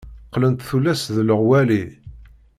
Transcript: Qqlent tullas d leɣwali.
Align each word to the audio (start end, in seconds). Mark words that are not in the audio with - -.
Qqlent 0.31 0.61
tullas 0.67 1.01
d 1.15 1.17
leɣwali. 1.27 1.83